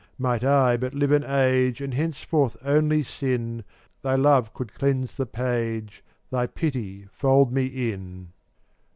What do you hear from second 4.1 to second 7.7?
love could cleanse the page, Thy pity fold me